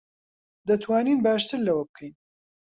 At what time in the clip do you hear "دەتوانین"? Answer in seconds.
0.67-1.19